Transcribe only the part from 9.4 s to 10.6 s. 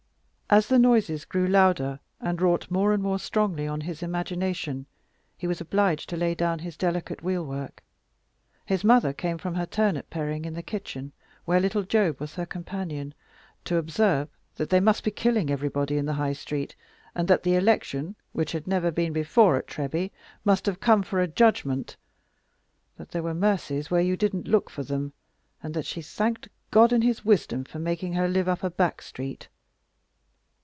her turnip paring, in